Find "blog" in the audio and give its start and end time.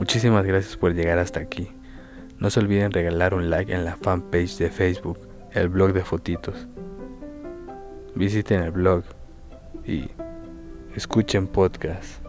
5.68-5.92, 8.70-9.04